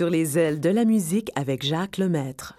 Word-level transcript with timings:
Sur 0.00 0.08
les 0.08 0.38
ailes 0.38 0.60
de 0.60 0.70
la 0.70 0.86
musique 0.86 1.30
avec 1.34 1.62
Jacques 1.62 1.98
Lemaître. 1.98 2.54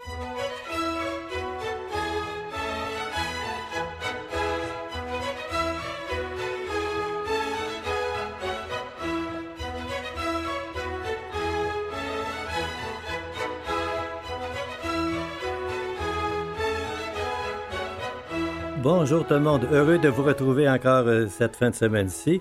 Bonjour 18.83 19.25
tout 19.25 19.33
le 19.33 19.39
monde, 19.39 19.67
heureux 19.71 19.97
de 19.97 20.09
vous 20.09 20.21
retrouver 20.21 20.69
encore 20.69 21.07
euh, 21.07 21.25
cette 21.27 21.55
fin 21.55 21.71
de 21.71 21.75
semaine-ci. 21.75 22.39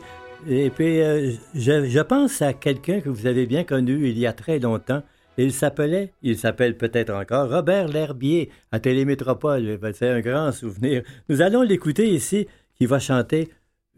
Et 0.49 0.71
puis, 0.71 1.01
euh, 1.01 1.33
je, 1.55 2.01
pense 2.01 2.41
à 2.41 2.53
quelqu'un 2.55 3.01
que 3.01 3.11
vous 3.11 3.27
avez 3.27 3.47
bien 3.47 3.65
connu 3.65 4.09
il 4.09 4.19
y 4.19 4.27
a 4.27 4.33
très 4.33 4.59
longtemps. 4.59 5.03
Il 5.37 5.53
s'appelait, 5.53 6.13
il 6.23 6.39
s'appelle 6.39 6.77
peut-être 6.77 7.12
encore, 7.12 7.51
Robert 7.51 7.89
L'Herbier 7.89 8.51
à 8.73 8.81
Télémétropole. 8.81 9.79
C'est 9.95 10.09
un 10.09 10.21
grand 10.21 10.53
souvenir. 10.53 11.03
Nous 11.29 11.41
allons 11.41 11.62
l'écouter 11.62 12.09
ici, 12.09 12.47
qui 12.75 12.87
va 12.87 12.98
chanter 12.98 13.48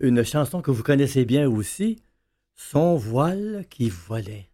une 0.00 0.24
chanson 0.24 0.62
que 0.62 0.70
vous 0.70 0.82
connaissez 0.82 1.24
bien 1.24 1.48
aussi, 1.48 2.02
Son 2.54 2.96
voile 2.96 3.64
qui 3.70 3.88
volait. 3.88 4.51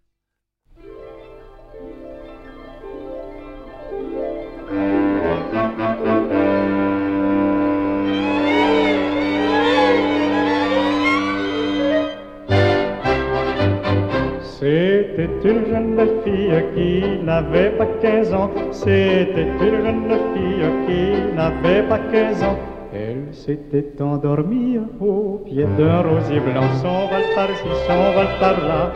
C'était 14.61 15.29
une 15.45 15.67
jeune 15.67 15.97
fille 16.25 16.65
qui 16.75 17.25
n'avait 17.25 17.71
pas 17.79 17.87
15 18.03 18.35
ans. 18.35 18.51
C'était 18.73 19.47
une 19.61 19.85
jeune 19.85 20.11
fille 20.35 20.67
qui 20.85 21.37
n'avait 21.37 21.83
pas 21.89 22.01
15 22.11 22.43
ans. 22.43 22.59
Elle 22.93 23.29
s'était 23.31 24.03
endormie 24.03 24.81
au 25.01 25.45
pied 25.47 25.65
d'un 25.79 26.01
rosier 26.03 26.41
blanc. 26.41 26.67
Son 26.83 27.07
val 27.07 27.23
par-ci, 27.37 27.69
son 27.87 28.13
val 28.17 28.27
par-là. 28.41 28.93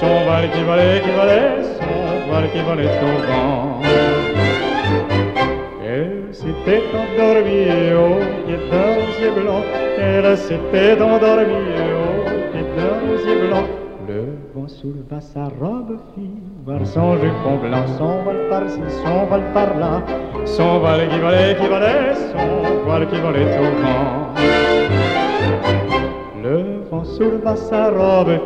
Son 0.00 0.06
val 0.26 0.50
qui 0.50 0.64
volait, 0.64 1.00
qui 1.04 1.10
volait, 1.10 1.62
son 1.78 2.32
val 2.32 2.50
qui 2.50 2.60
volait 2.62 2.98
au 3.06 3.14
vent. 3.28 3.82
Elle 5.86 6.24
s'était 6.32 6.82
endormie 7.02 7.92
au 7.94 8.18
pied 8.44 8.58
d'un 8.68 8.94
rosier 8.98 9.30
blanc. 9.40 9.62
Elle 9.96 10.36
s'était 10.36 11.00
endormie 11.00 11.70
au 12.02 12.50
pied 12.50 12.64
d'un 12.76 12.94
rosier 13.08 13.46
blanc. 13.46 13.83
Le 14.64 14.68
vent 14.70 14.76
souleva 14.80 15.20
sa 15.20 15.44
robe 15.60 15.98
fille, 16.14 16.40
voir 16.64 16.86
son 16.86 17.18
jupon 17.18 17.56
blanc, 17.60 17.86
son 17.98 18.22
voile 18.22 18.48
par-ci, 18.48 18.80
son 19.04 19.26
voile 19.26 19.52
par-là, 19.52 20.02
son 20.46 20.78
voile 20.78 21.06
qui 21.10 21.18
volait, 21.18 21.54
qui 21.60 21.66
volait, 21.66 22.14
son 22.32 22.84
voile 22.86 23.06
qui 23.06 23.20
volait 23.20 23.58
au 23.58 23.64
vent. 23.82 24.32
Le 26.42 26.88
vent 26.90 27.04
souleva 27.04 27.56
sa 27.56 27.90
robe 27.90 28.38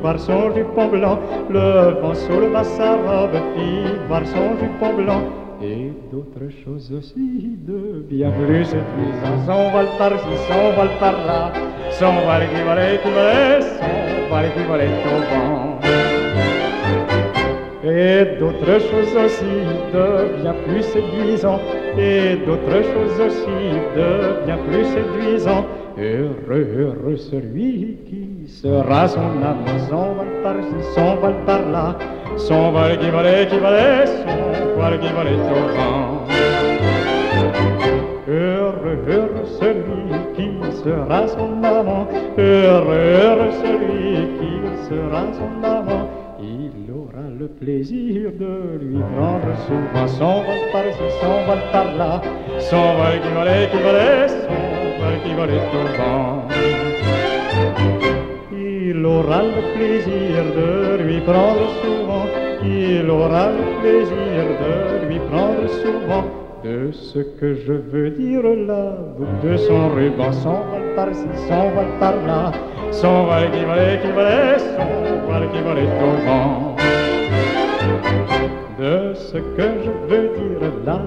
voir 0.00 0.20
son 0.20 0.54
jupon 0.54 0.86
blanc, 0.86 1.18
le 1.50 2.00
vent 2.00 2.14
souleva 2.14 2.62
sa 2.62 2.92
robe 2.92 3.36
fille, 3.56 3.90
voir 4.06 4.24
son 4.24 4.56
jupon 4.60 5.02
blanc, 5.02 5.22
et 5.60 5.92
d'autres 6.12 6.48
choses 6.64 6.92
aussi 6.96 7.58
de 7.66 8.04
bien 8.08 8.30
plus 8.30 8.66
séduisant. 8.66 9.36
Son 9.46 9.70
voile 9.70 9.88
par-ci, 9.98 10.36
son 10.48 10.74
voile 10.76 10.96
par-là, 11.00 11.52
son 11.90 12.12
voile 12.24 12.46
qui 12.54 12.62
volait, 12.62 13.00
qui 13.02 13.10
volait, 13.10 13.60
son 13.62 14.05
qui. 14.30 15.88
Et 17.88 18.38
d'autres 18.40 18.80
choses 18.80 19.16
aussi 19.24 19.56
de 19.94 20.42
bien 20.42 20.54
plus 20.66 20.82
séduisant, 20.82 21.60
et 21.96 22.36
d'autres 22.44 22.82
choses 22.82 23.20
aussi 23.26 23.58
de 23.96 24.44
bien 24.44 24.58
plus 24.68 24.84
séduisant. 24.86 25.64
Heureux, 25.98 26.66
heureux 26.78 27.16
celui 27.16 27.96
qui 28.06 28.48
sera 28.48 29.08
son 29.08 29.20
amant, 29.20 29.78
son 29.88 30.14
voile 30.14 30.42
par-ci, 30.42 30.94
son 30.94 31.16
voile 31.16 31.44
par-là, 31.46 31.96
son 32.36 32.72
voile 32.72 32.98
qui 32.98 33.08
volait, 33.08 33.46
qui 33.46 33.58
volait, 33.58 34.06
son 34.06 34.74
voile 34.76 34.98
qui 34.98 35.08
volait 35.08 35.40
au 35.52 35.62
vent. 35.74 36.26
Heureux, 38.28 38.98
heureux 39.08 39.44
celui 39.60 40.34
qui 40.34 40.55
sera 40.86 41.26
son 41.26 41.64
amant, 41.64 42.06
heureux, 42.38 43.50
celui 43.62 44.12
qui 44.38 44.52
sera 44.88 45.22
son 45.38 45.52
amant. 45.64 46.08
Il 46.40 46.92
aura 46.92 47.26
le 47.40 47.48
plaisir 47.48 48.30
de 48.38 48.78
lui 48.80 49.00
prendre 49.14 49.52
souvent 49.66 50.06
son 50.06 50.34
vol 50.46 50.62
par-ci, 50.72 51.06
son 51.20 51.36
vol 51.48 51.62
par-là, 51.72 52.22
son 52.70 52.86
vol 52.98 53.16
qui 53.22 53.30
volait, 53.36 53.68
qui 53.72 53.78
volait, 53.86 54.28
son 54.28 54.88
vol 55.00 55.16
qui 55.24 55.32
volait 55.34 55.66
au 55.74 55.86
vent. 55.98 56.42
Il 58.52 59.04
aura 59.04 59.42
le 59.42 59.62
plaisir 59.74 60.34
de 60.58 61.02
lui 61.02 61.20
prendre 61.20 61.66
souvent, 61.82 62.26
il 62.62 63.10
aura 63.10 63.48
le 63.48 63.64
plaisir 63.80 64.38
de 64.62 65.08
lui 65.08 65.18
prendre 65.30 65.68
souvent 65.82 66.25
de 66.66 66.90
ce 66.90 67.20
que 67.20 67.54
je 67.54 67.72
veux 67.72 68.10
dire 68.10 68.42
là, 68.42 68.98
de 69.44 69.56
son 69.56 69.88
ruban, 69.90 70.32
son 70.32 70.58
vol 70.70 70.86
par-ci, 70.96 71.28
son 71.48 71.70
vol 71.70 71.90
par-là, 72.00 72.50
son 72.90 73.26
vol 73.26 73.50
qui 73.52 73.64
volait, 73.64 74.00
qui 74.02 74.10
volait, 74.10 74.58
son 74.74 74.88
vol 75.28 75.44
qui 75.52 75.60
volait 75.60 75.90
au 76.06 76.14
vent. 76.26 76.76
De 78.80 79.14
ce 79.14 79.38
que 79.56 79.68
je 79.84 79.92
veux 80.08 80.28
dire 80.38 80.72
là, 80.84 81.00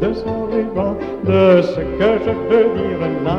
de 0.00 0.12
son 0.12 0.46
ruban, 0.46 0.96
de 1.24 1.62
ce 1.62 1.80
que 1.98 2.10
je 2.24 2.32
veux 2.50 2.68
dire 2.74 3.02
là, 3.24 3.38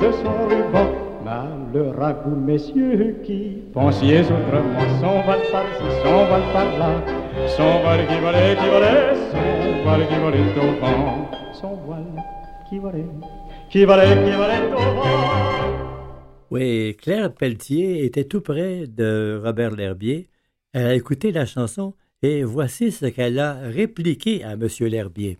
de 0.00 0.12
son 0.12 0.34
ruban. 0.50 1.05
Malheur 1.26 2.00
à 2.00 2.12
vous, 2.12 2.36
messieurs, 2.36 3.16
qui 3.24 3.60
pensiez 3.74 4.20
autrement, 4.20 4.86
son 5.00 5.22
vol 5.26 5.40
par-ci, 5.50 5.82
son 6.04 6.24
vol 6.30 6.42
par-là, 6.52 7.04
son 7.48 7.82
vol 7.82 8.06
qui 8.06 8.20
volait, 8.20 8.54
qui 8.54 8.68
volait, 8.68 9.14
son 9.32 9.82
voile 9.82 10.06
qui 10.06 10.18
volait 10.20 10.38
au 10.56 10.80
vent, 10.80 11.28
son 11.52 11.74
voile 11.84 12.22
qui 12.68 12.78
volait, 12.78 13.06
qui 13.68 13.84
volait, 13.84 14.24
qui 14.24 14.36
volait 14.36 14.72
au 14.72 14.78
vent. 14.78 15.02
Oui, 16.52 16.96
Claire 17.02 17.34
Pelletier 17.34 18.04
était 18.04 18.22
tout 18.22 18.40
près 18.40 18.86
de 18.86 19.40
Robert 19.42 19.72
L'Herbier. 19.72 20.28
Elle 20.72 20.86
a 20.86 20.94
écouté 20.94 21.32
la 21.32 21.44
chanson 21.44 21.94
et 22.22 22.44
voici 22.44 22.92
ce 22.92 23.06
qu'elle 23.06 23.40
a 23.40 23.54
répliqué 23.54 24.44
à 24.44 24.52
M. 24.52 24.68
L'Herbier. 24.82 25.38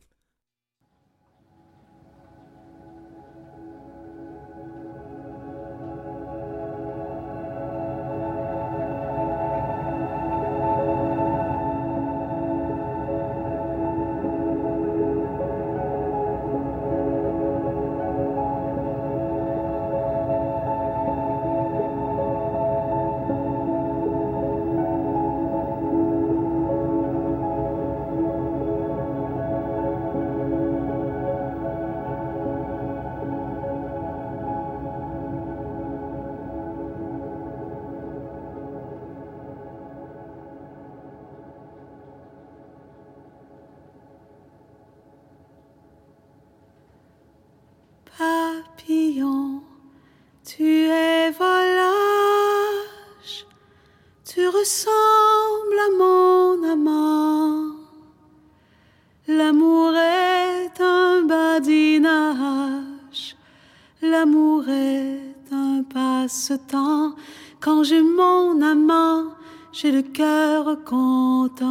J'ai 69.78 69.92
le 69.92 70.00
cœur 70.00 70.84
content. 70.86 71.66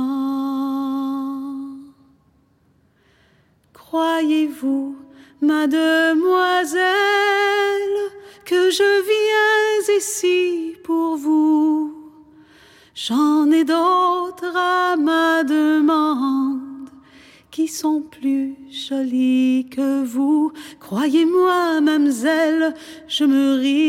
Croyez-vous, 3.73 4.95
mademoiselle, 5.41 6.83
que 8.45 8.69
je 8.69 8.89
viens 9.11 9.97
ici 9.97 10.75
pour 10.83 11.17
vous? 11.17 11.95
J'en 12.93 13.49
ai 13.49 13.63
d'autres 13.63 14.55
à 14.55 14.95
ma 14.97 15.43
demande 15.43 16.89
qui 17.49 17.67
sont 17.67 18.01
plus 18.01 18.55
jolies 18.69 19.67
que 19.71 20.03
vous. 20.03 20.51
Croyez-moi, 20.79 21.81
mademoiselle, 21.81 22.75
je 23.07 23.23
me 23.23 23.55
ris 23.55 23.84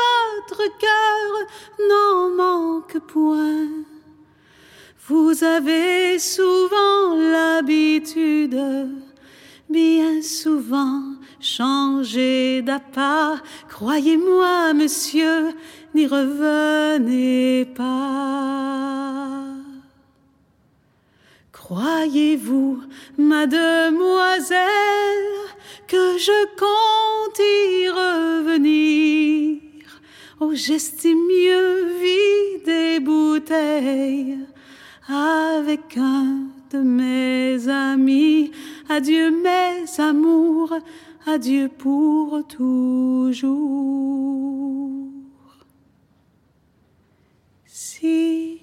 votre 0.00 0.64
cœur 0.78 1.46
n'en 1.88 2.30
manque 2.30 2.98
point. 3.06 3.68
Vous 5.06 5.44
avez 5.44 6.18
souvent 6.18 7.14
l'habitude, 7.16 8.58
bien 9.68 10.22
souvent, 10.22 11.02
changer 11.40 12.62
d'appât. 12.62 13.42
Croyez-moi, 13.68 14.72
monsieur, 14.72 15.52
n'y 15.94 16.06
revenez 16.06 17.66
pas. 17.76 19.49
Croyez-vous, 21.70 22.82
mademoiselle, 23.16 24.58
que 25.86 26.18
je 26.18 26.46
compte 26.58 27.38
y 27.38 27.88
revenir? 27.88 29.60
Oh, 30.40 30.50
j'estime 30.52 31.20
mieux 31.28 31.92
vider 32.02 32.98
bouteilles 32.98 34.40
avec 35.06 35.96
un 35.96 36.48
de 36.72 36.78
mes 36.78 37.68
amis. 37.68 38.50
Adieu 38.88 39.30
mes 39.30 39.84
amours, 40.00 40.76
adieu 41.24 41.68
pour 41.68 42.48
toujours. 42.48 43.12
Si 47.64 48.60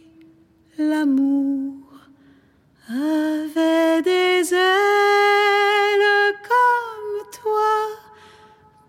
l'amour 0.77 1.76
avait 2.89 4.01
des 4.01 4.53
ailes 4.53 6.35
comme 6.47 7.31
toi, 7.41 7.75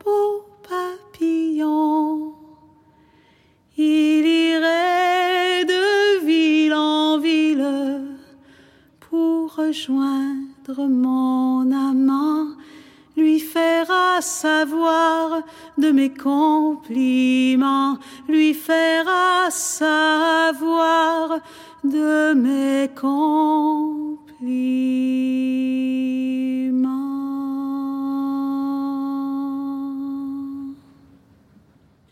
beau 0.04 0.44
papillon, 0.62 2.32
il 3.76 4.24
irait 4.24 5.64
de 5.64 6.24
ville 6.24 6.74
en 6.74 7.18
ville 7.18 8.16
pour 9.00 9.56
rejoindre 9.56 10.86
mon 10.88 11.72
amant, 11.72 12.54
lui 13.16 13.40
fera 13.40 14.20
savoir 14.20 15.42
de 15.76 15.90
mes 15.90 16.14
compliments, 16.14 17.98
lui 18.28 18.54
fera 18.54 19.50
savoir 19.50 21.40
de 21.84 22.34
mes 22.34 22.88
compliments. 22.94 23.28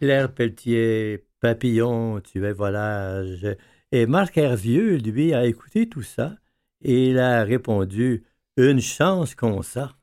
Claire 0.00 0.32
Pelletier, 0.32 1.24
Papillon, 1.40 2.20
tu 2.20 2.44
es 2.44 2.52
volage. 2.52 3.46
Et 3.92 4.06
Marc 4.06 4.36
Hervieux, 4.36 4.96
lui, 4.98 5.32
a 5.34 5.46
écouté 5.46 5.88
tout 5.88 6.02
ça 6.02 6.36
et 6.82 7.10
il 7.10 7.18
a 7.18 7.42
répondu 7.44 8.24
Une 8.56 8.80
chance 8.80 9.34
qu'on 9.34 9.62
ça. 9.62 9.96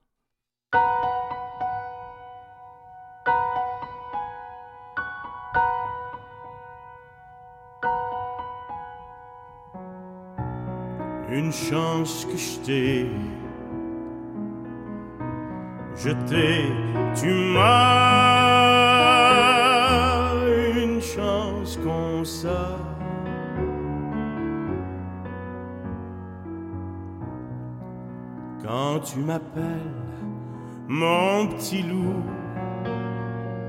Chance 11.53 12.25
que 12.25 12.35
je 12.35 12.59
t'ai, 12.65 13.05
je 15.95 16.09
t'ai, 16.27 16.65
tu 17.15 17.31
m'as. 17.53 18.33
Une 20.75 20.99
chance 21.01 21.77
qu'on 21.83 22.23
ça. 22.23 22.79
Quand 28.65 28.99
tu 28.99 29.19
m'appelles, 29.19 30.01
mon 30.87 31.47
petit 31.47 31.83
loup, 31.83 32.23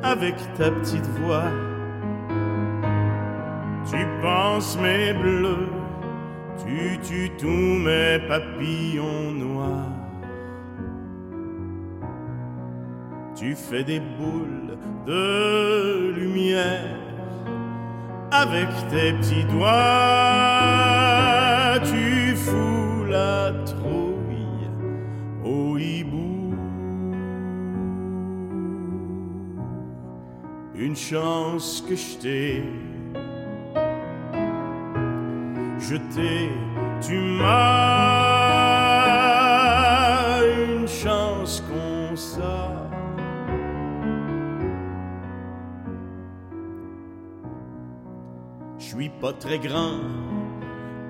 avec 0.03 0.37
ta 0.57 0.71
petite 0.71 1.07
voix, 1.21 1.51
tu 3.91 4.07
penses 4.23 4.79
mes 4.81 5.13
bleus, 5.13 5.69
tu 6.59 6.99
tues 7.03 7.31
tous 7.39 7.47
mes 7.49 8.19
papillons 8.29 9.33
noirs. 9.33 9.93
Tu 13.35 13.55
fais 13.55 13.85
des 13.85 14.01
boules 14.01 14.79
de 15.07 16.13
lumière 16.17 16.99
avec 18.31 18.69
tes 18.91 19.13
petits 19.13 19.45
doigts, 19.45 19.71
tu 21.85 22.35
fous 22.37 23.05
la 23.09 23.53
trouille 23.65 24.69
au 25.45 25.77
hibou. 25.77 26.55
Une 30.75 30.97
chance 30.97 31.85
que 31.89 31.95
je 31.95 32.17
t'ai, 32.19 32.65
je 35.89 35.97
t'ai, 35.97 36.51
tu 37.07 37.17
m'as 37.39 37.45
une 40.43 40.89
chance 40.89 41.63
qu'on 41.67 42.17
ça. 42.17 42.89
Je 48.79 48.85
suis 48.85 49.11
pas 49.21 49.33
très 49.33 49.59
grand, 49.59 50.01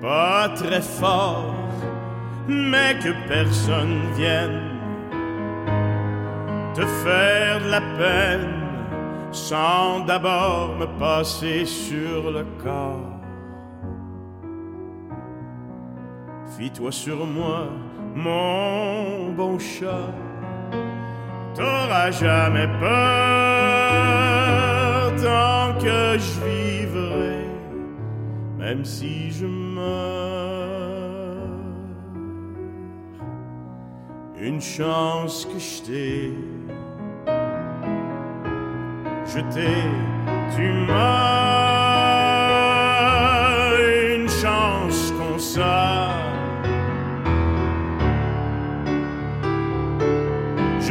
pas 0.01 0.49
très 0.49 0.81
fort, 0.81 1.53
mais 2.47 2.97
que 3.01 3.11
personne 3.27 4.01
vienne 4.15 4.61
te 6.73 6.85
faire 7.03 7.61
de 7.61 7.69
la 7.69 7.81
peine 7.97 8.65
sans 9.31 10.01
d'abord 10.01 10.75
me 10.77 10.87
passer 10.99 11.65
sur 11.65 12.31
le 12.31 12.43
corps. 12.61 13.14
Fie-toi 16.57 16.91
sur 16.93 17.25
moi, 17.25 17.67
mon 18.15 19.33
bon 19.33 19.59
chat, 19.59 20.13
t'auras 21.53 22.11
jamais 22.11 22.67
peur 22.79 22.95
tant 25.21 25.73
que 25.77 26.17
je 26.17 26.39
vivrai, 26.45 27.45
même 28.57 28.85
si 28.85 29.31
je 29.31 29.45
meurs. 29.45 30.05
Une 34.39 34.61
chance 34.61 35.45
que 35.45 35.59
je 35.59 35.81
t'ai, 35.83 36.31
je 39.25 39.41
t'ai, 39.53 39.89
tu 40.55 40.71
m'as 40.87 41.54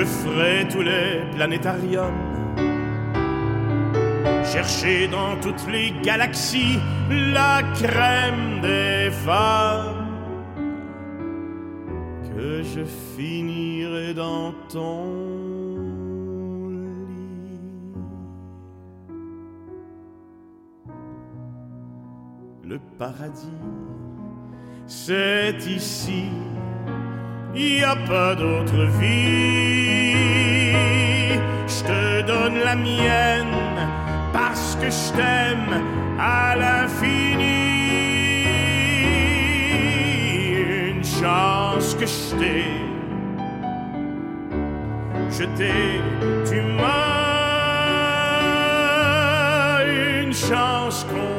Je 0.04 0.10
ferai 0.10 0.68
tous 0.68 0.82
les 0.82 1.22
planétariums, 1.34 2.12
chercher 4.44 5.08
dans 5.08 5.34
toutes 5.40 5.66
les 5.72 5.94
galaxies 6.02 6.78
la 7.08 7.62
crème 7.72 8.60
des 8.60 9.10
femmes, 9.10 10.06
que 12.36 12.62
je 12.62 12.84
finirai 13.16 14.12
dans 14.12 14.52
ton. 14.70 15.06
Le 22.62 22.78
paradis, 22.98 23.62
c'est 24.86 25.56
ici 25.66 26.28
y 27.56 27.82
a 27.82 27.94
pas 27.94 28.34
d'autre 28.34 28.84
vie. 28.98 29.83
Je 32.44 32.50
donne 32.50 32.60
la 32.62 32.76
mienne 32.76 33.88
parce 34.30 34.76
que 34.76 34.90
je 34.90 35.12
t'aime 35.16 35.82
à 36.20 36.54
l'infini. 36.54 37.64
Une 40.90 41.02
chance 41.02 41.94
que 41.94 42.04
je 42.06 42.34
t'ai, 42.36 42.64
jeter. 45.30 46.02
Tu 46.44 46.60
m'as 46.60 47.14
une 49.86 50.34
chance 50.34 51.06
qu'on. 51.08 51.34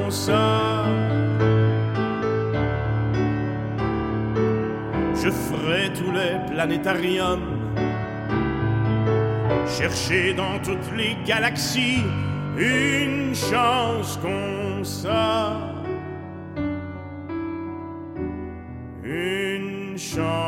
Je 5.25 5.29
ferai 5.31 5.91
tous 5.93 6.11
les 6.11 6.37
planétariums, 6.51 7.54
chercher 9.67 10.33
dans 10.33 10.59
toutes 10.59 10.91
les 10.95 11.15
galaxies 11.25 12.03
une 12.57 13.33
chance 13.35 14.17
qu'on 14.21 14.83
sort. 14.83 15.73
Une 19.03 19.97
chance 19.97 20.44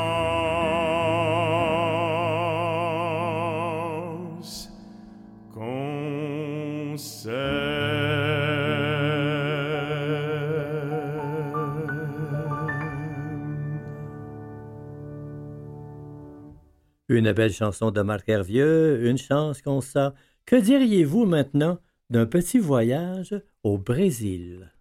Une 17.10 17.32
belle 17.32 17.54
chanson 17.54 17.92
de 17.92 18.02
Marc 18.02 18.28
Hervieux, 18.28 19.08
une 19.08 19.18
chance 19.18 19.62
qu'on 19.62 19.80
sort. 19.80 20.14
Que 20.46 20.58
diriez-vous 20.58 21.26
maintenant 21.26 21.80
d'un 22.10 22.26
petit 22.26 22.60
voyage 22.60 23.34
au 23.64 23.78
Brésil? 23.78 24.74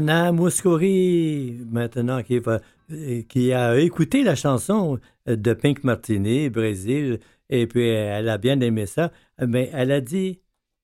Nana 0.00 0.32
Mouskouri, 0.32 1.60
maintenant, 1.70 2.22
qui, 2.22 2.40
euh, 2.46 3.22
qui 3.28 3.52
a 3.52 3.78
écouté 3.78 4.24
la 4.24 4.34
chanson 4.34 4.98
de 5.26 5.54
Pink 5.54 5.84
Martini, 5.84 6.50
Brésil, 6.50 7.20
et 7.48 7.66
puis 7.66 7.86
elle 7.86 8.28
a 8.28 8.38
bien 8.38 8.58
aimé 8.60 8.86
ça, 8.86 9.12
mais 9.46 9.70
elle 9.72 9.92
a 9.92 10.00
dit, 10.00 10.40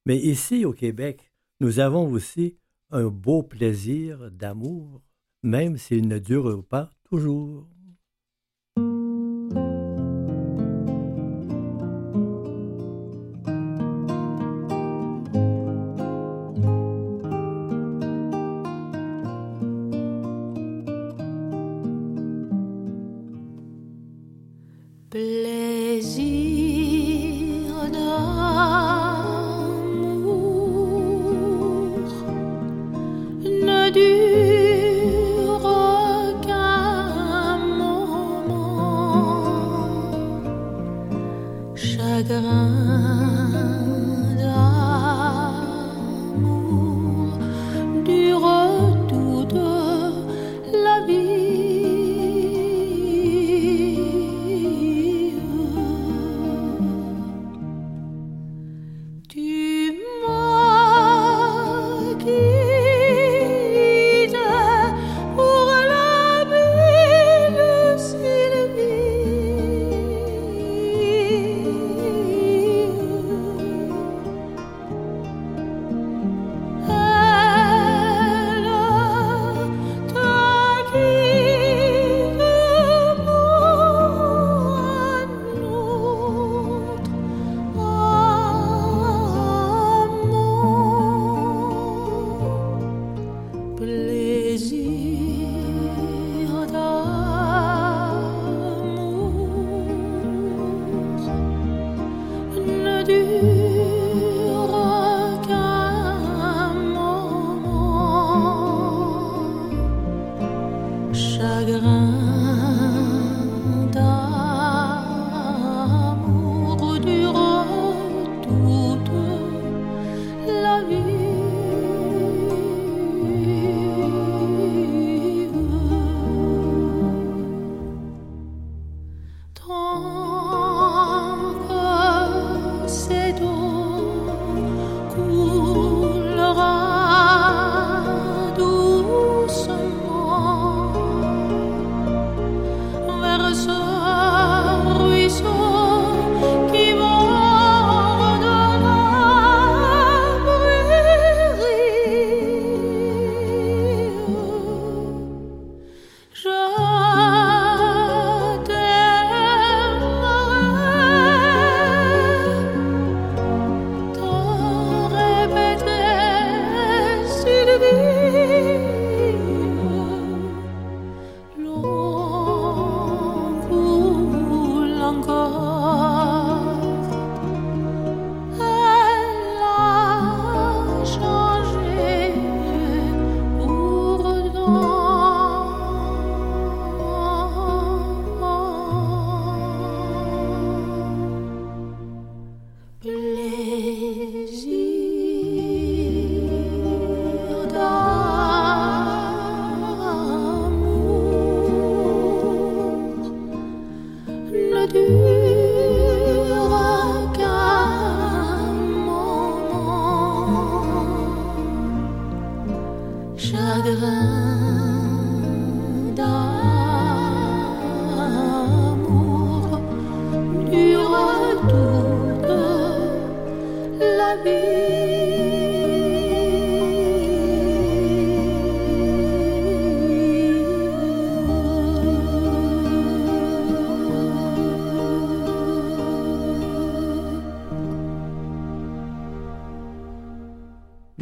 mais 0.06 0.16
ici 0.16 0.64
au 0.64 0.72
Québec, 0.72 1.32
nous 1.58 1.80
avons 1.80 2.08
aussi 2.08 2.56
un 2.90 3.06
beau 3.06 3.42
plaisir 3.42 4.30
d'amour, 4.30 5.02
même 5.42 5.76
s'il 5.76 6.06
ne 6.06 6.18
dure 6.18 6.64
pas 6.64 6.90
toujours. 7.04 7.66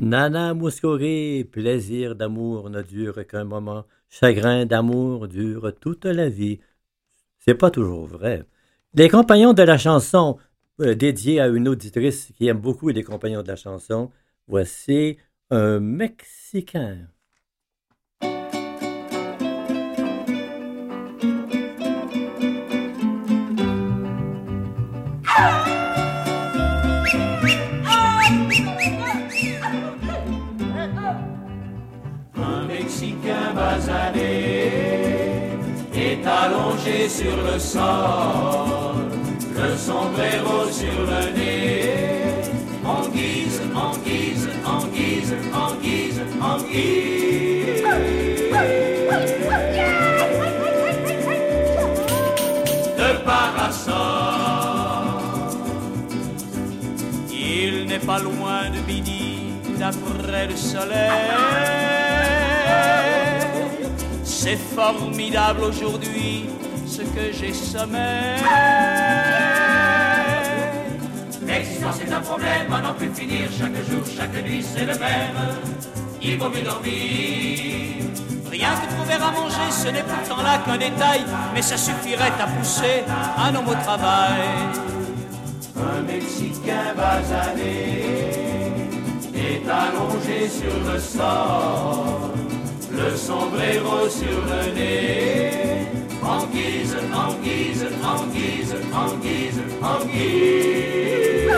Nana 0.09 0.55
Mouskouri, 0.55 1.45
plaisir 1.45 2.17
d'amour 2.17 2.71
ne 2.71 2.81
dure 2.81 3.27
qu'un 3.27 3.45
moment, 3.45 3.85
chagrin 4.09 4.65
d'amour 4.65 5.29
dure 5.29 5.71
toute 5.79 6.07
la 6.07 6.31
vie. 6.31 6.61
C'est 7.39 7.55
pas 7.55 7.71
toujours 7.71 8.07
vrai. 8.07 8.45
Les 8.95 9.11
compagnons 9.11 9.53
de 9.53 9.63
la 9.63 9.77
chanson, 9.77 10.39
euh, 10.81 10.95
dédiée 10.95 11.41
à 11.41 11.49
une 11.49 11.69
auditrice 11.69 12.33
qui 12.35 12.47
aime 12.47 12.59
beaucoup 12.59 12.89
les 12.89 13.05
compagnons 13.05 13.43
de 13.43 13.49
la 13.49 13.57
chanson, 13.57 14.11
voici 14.47 15.19
un 15.51 15.79
Mexicain. 15.79 17.09
sur 37.09 37.37
le 37.37 37.59
sol, 37.59 37.81
le 39.57 39.77
sombrero 39.77 40.71
sur 40.71 41.01
le 41.07 41.33
nez, 41.37 41.95
en 42.85 43.09
guise, 43.09 43.61
en 43.75 43.93
guise, 44.05 44.49
en 44.65 44.87
guise, 44.89 45.35
en 45.55 45.75
guise, 45.83 46.21
en 46.41 46.59
guise. 46.59 47.83
De 52.99 53.11
parasol, 53.25 53.95
il 57.33 57.87
n'est 57.87 57.99
pas 57.99 58.19
loin 58.19 58.71
de 58.71 58.81
midi, 58.87 59.55
d'après 59.79 60.47
le 60.47 60.57
soleil. 60.57 61.11
C'est 64.25 64.57
formidable 64.57 65.65
aujourd'hui 65.65 66.45
que 67.03 67.33
j'ai 67.33 67.53
sommeil. 67.53 68.43
L'existence 71.47 72.01
est 72.01 72.13
un 72.13 72.21
problème 72.21 72.73
à 72.73 72.81
n'en 72.81 72.95
plus 72.95 73.11
finir. 73.15 73.49
Chaque 73.59 73.75
jour, 73.89 74.03
chaque 74.17 74.45
nuit, 74.45 74.63
c'est 74.63 74.85
le 74.85 74.99
même. 74.99 75.39
Il 76.21 76.39
vaut 76.39 76.51
mieux 76.51 76.63
dormir. 76.63 78.05
Rien 78.51 78.71
que 78.81 78.95
trouver 78.95 79.15
à 79.15 79.31
manger, 79.31 79.71
ce 79.71 79.89
n'est 79.89 80.03
pourtant 80.03 80.43
là 80.43 80.59
qu'un 80.65 80.79
détail, 80.79 81.25
mais 81.55 81.63
ça 81.63 81.77
suffirait 81.77 82.33
à 82.41 82.47
pousser 82.47 83.05
un 83.37 83.55
homme 83.55 83.69
au 83.69 83.75
travail. 83.75 84.41
Un 85.77 86.03
Mexicain 86.03 86.95
basané 86.97 88.33
est 89.35 89.63
allongé 89.69 90.49
sur 90.49 90.93
le 90.93 90.99
sol, 90.99 92.33
le 92.91 93.17
sombrero 93.17 94.09
sur 94.09 94.45
le 94.51 94.75
nez, 94.75 95.87
guise, 96.53 96.97
en 97.13 97.33
guise, 97.43 97.87
en 98.03 98.27
guise, 98.35 98.77
en 98.93 99.17
guise, 99.25 99.63
en 99.83 99.99
guise. 100.07 101.49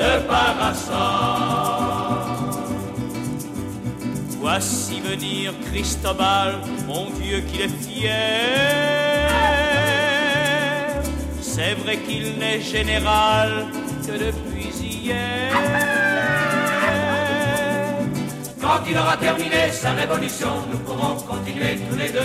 De 0.00 0.12
parasol. 0.28 1.48
Voici 4.40 5.00
venir 5.00 5.52
Cristobal, 5.66 6.50
mon 6.86 7.06
Dieu 7.20 7.40
qu'il 7.48 7.62
est 7.62 7.76
fier. 7.84 8.18
C'est 11.40 11.74
vrai 11.82 11.96
qu'il 11.98 12.38
n'est 12.38 12.60
général 12.60 13.66
que 14.06 14.12
depuis 14.12 14.70
hier. 14.80 15.37
Quand 18.88 18.94
il 18.94 18.98
aura 19.00 19.16
terminé 19.18 19.70
sa 19.70 19.90
révolution, 19.90 20.48
nous 20.70 20.78
pourrons 20.78 21.16
continuer 21.16 21.78
tous 21.90 21.96
les 21.96 22.10
deux 22.10 22.20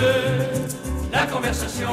la 1.12 1.26
conversation. 1.26 1.90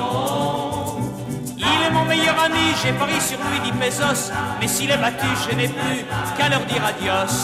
Il 1.57 1.87
est 1.87 1.91
mon 1.91 2.05
meilleur 2.05 2.39
ami, 2.41 2.73
j'ai 2.81 2.93
parié 2.93 3.19
sur 3.19 3.39
lui 3.39 3.59
dit 3.65 3.73
Pesos, 3.73 4.31
mais 4.61 4.69
s'il 4.69 4.93
est 4.93 4.97
battu, 4.97 5.27
je 5.49 5.57
n'ai 5.57 5.67
plus 5.67 6.05
qu'à 6.39 6.49
leur 6.51 6.65
dire 6.67 6.85
adios. 6.85 7.35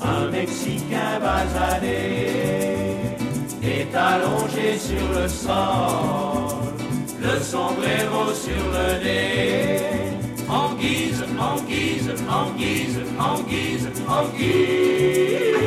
Un 0.00 0.30
Mexicain 0.30 1.20
basané 1.20 2.26
est 3.62 3.94
allongé 3.94 4.78
sur 4.78 5.20
le 5.20 5.28
sol, 5.28 6.72
le 7.20 7.38
sombrero 7.40 8.32
sur 8.32 8.64
le 8.72 9.04
nez, 9.04 9.80
en 10.48 10.72
guise, 10.74 11.22
en 11.38 11.56
guise, 11.68 12.14
en 12.30 12.50
guise, 12.56 13.00
en 13.18 13.42
guise, 13.42 13.88
en 14.08 14.24
guise. 14.38 15.61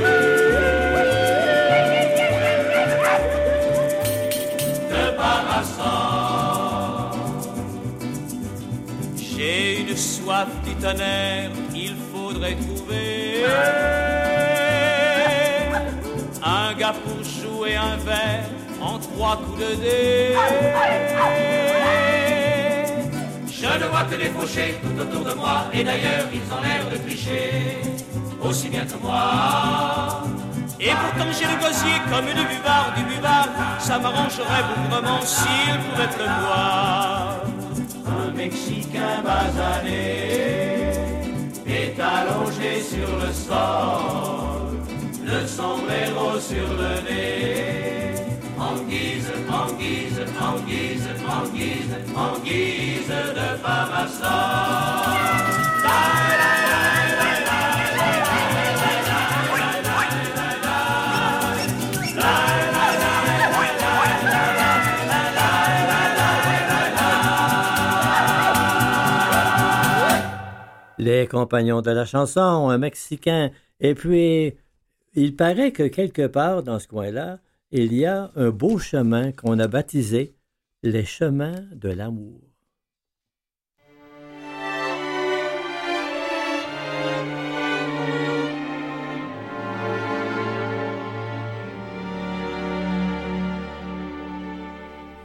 Soif 10.25 10.47
tonnerre, 10.81 11.51
il 11.75 11.95
faudrait 12.11 12.55
trouver 12.55 13.45
un 16.43 16.73
gars 16.73 16.95
pour 17.03 17.23
jouer 17.23 17.75
un 17.75 17.95
verre 17.97 18.49
en 18.81 18.97
trois 18.97 19.38
coups 19.38 19.59
de 19.59 19.75
dé. 19.75 20.35
Je 23.47 23.83
ne 23.83 23.88
vois 23.91 24.03
que 24.09 24.15
des 24.15 24.31
fauchés 24.38 24.79
tout 24.81 24.99
autour 24.99 25.23
de 25.29 25.33
moi, 25.35 25.65
et 25.73 25.83
d'ailleurs 25.83 26.27
ils 26.33 26.47
ont 26.53 26.61
l'air 26.61 26.89
de 26.91 26.97
tricher, 27.07 27.81
aussi 28.41 28.69
bien 28.69 28.85
que 28.85 28.97
moi. 29.03 30.23
Et 30.79 30.89
pourtant 30.89 31.31
j'ai 31.38 31.45
le 31.53 31.57
gosier 31.63 31.97
comme 32.11 32.25
du 32.25 32.45
buvard, 32.53 32.93
du 32.97 33.03
buvard, 33.03 33.49
ça 33.79 33.99
m'arrangerait 33.99 34.63
bougrement 34.69 35.21
s'il 35.21 35.77
pouvait 35.85 36.11
pleuvoir. 36.15 37.14
Mexicain 38.45 39.23
basané 39.23 40.91
est 41.65 41.99
allongé 41.99 42.79
sur 42.79 43.10
le 43.17 43.34
sol, 43.34 44.77
le 45.23 45.47
sombrero 45.47 46.39
sur 46.39 46.67
le 46.81 47.01
nez, 47.10 48.13
en 48.60 48.75
guise, 48.88 49.31
en 49.49 49.73
guise, 49.79 50.21
en 50.39 50.60
guise, 50.60 51.10
en 51.27 51.47
guise, 51.55 51.95
en 52.15 52.38
guise 52.43 53.08
de 53.10 53.58
parasol. 53.63 55.15
Les 71.05 71.27
compagnons 71.27 71.83
de 71.83 71.91
la 71.91 72.03
chanson, 72.03 72.67
un 72.67 72.79
Mexicain. 72.79 73.51
Et 73.79 73.93
puis, 73.93 74.55
il 75.13 75.35
paraît 75.35 75.71
que 75.71 75.83
quelque 75.83 76.25
part 76.25 76.63
dans 76.63 76.79
ce 76.79 76.87
coin-là, 76.87 77.37
il 77.69 77.93
y 77.93 78.07
a 78.07 78.31
un 78.35 78.49
beau 78.49 78.79
chemin 78.79 79.31
qu'on 79.31 79.59
a 79.59 79.67
baptisé 79.67 80.33
les 80.81 81.05
chemins 81.05 81.61
de 81.75 81.89
l'amour. 81.89 82.41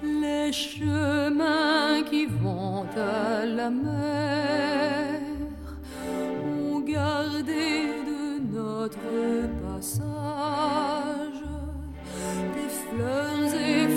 Les 0.02 0.52
chemins 0.52 2.02
qui 2.02 2.26
vont 2.26 2.84
à 2.98 3.46
la 3.46 3.70
notre 8.80 8.96
passage. 9.62 11.42
Des 12.54 12.70
fleurs 12.80 13.54
effeuillées, 13.54 13.89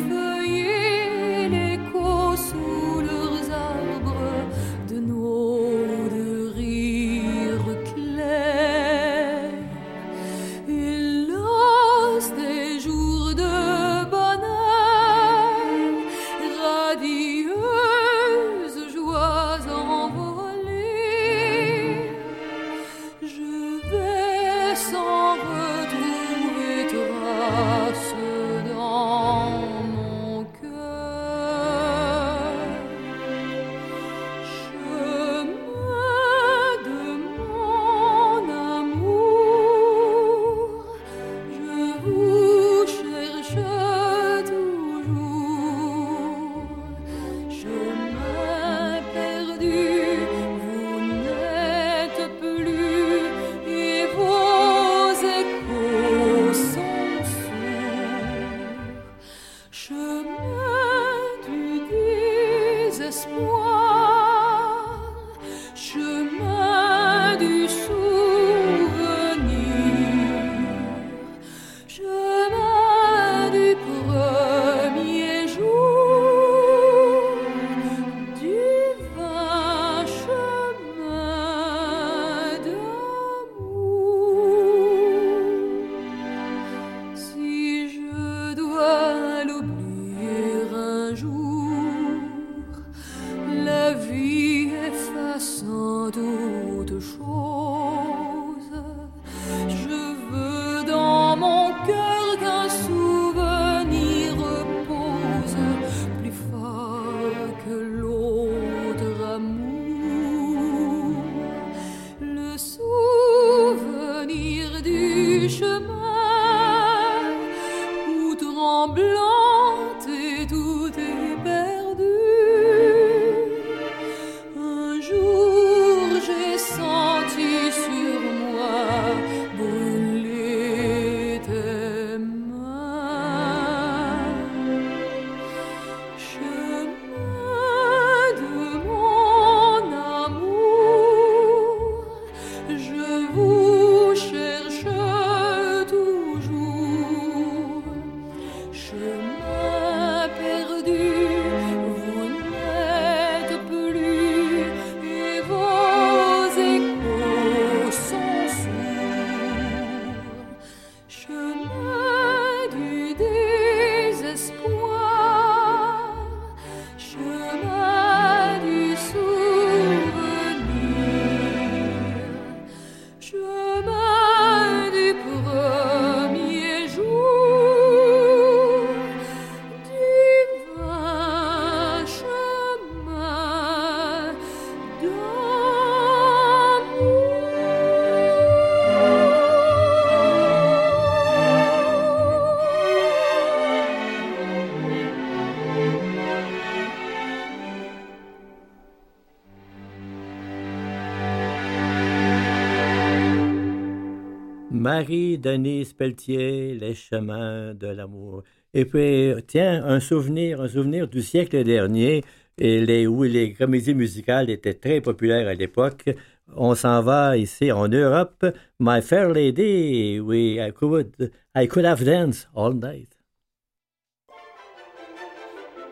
Marie-Denise 204.93 205.93
Pelletier, 205.93 206.75
Les 206.75 206.93
chemins 206.93 207.73
de 207.73 207.87
l'amour. 207.87 208.43
Et 208.75 208.85
puis, 208.85 209.33
tiens, 209.47 209.83
un 209.83 209.99
souvenir, 209.99 210.61
un 210.61 210.67
souvenir 210.67 211.07
du 211.07 211.23
siècle 211.23 211.63
dernier, 211.63 212.23
et 212.59 212.85
les, 212.85 213.07
où 213.07 213.23
les 213.23 213.53
comédies 213.53 213.95
musicales 213.95 214.51
étaient 214.51 214.75
très 214.75 215.01
populaires 215.01 215.47
à 215.47 215.55
l'époque. 215.55 216.11
On 216.55 216.75
s'en 216.75 217.01
va 217.01 217.37
ici 217.37 217.71
en 217.71 217.87
Europe. 217.87 218.45
My 218.79 219.01
Fair 219.01 219.29
Lady, 219.29 220.19
oui, 220.19 220.59
I 220.59 220.71
could, 220.71 221.31
I 221.55 221.67
could 221.67 221.85
have 221.85 222.03
danced 222.03 222.47
all 222.53 222.73
night. 222.73 223.17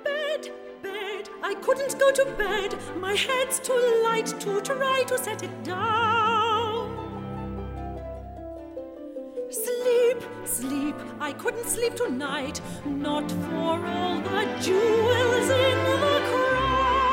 Bed, 0.04 0.52
bed, 0.84 1.30
I 1.42 1.56
couldn't 1.56 1.98
go 1.98 2.12
to 2.12 2.26
bed. 2.38 2.76
My 3.00 3.16
head's 3.16 3.60
too 3.60 3.82
light 4.04 4.28
to 4.42 4.62
try 4.62 5.04
to 5.08 5.18
set 5.18 5.42
it 5.42 5.64
down. 5.64 6.21
sleep, 9.52 10.24
sleep. 10.46 10.96
I 11.20 11.34
couldn't 11.34 11.66
sleep 11.66 11.96
tonight, 11.96 12.62
not 12.86 13.30
for 13.30 13.86
all 13.86 14.20
the 14.22 14.46
jewels 14.62 15.50
in 15.50 15.84
the 16.04 16.22
crown. 16.32 17.12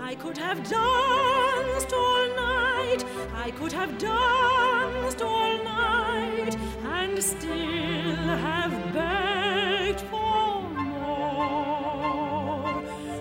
I 0.00 0.14
could 0.14 0.38
have 0.38 0.58
danced 0.68 1.92
all 1.92 2.28
night, 2.36 3.04
I 3.34 3.50
could 3.50 3.72
have 3.72 3.98
danced 3.98 5.20
all 5.22 5.58
night, 5.64 6.56
and 6.84 7.22
still 7.22 8.14
have 8.46 8.72
begged 8.92 10.02
for 10.02 10.62
more. 10.70 11.24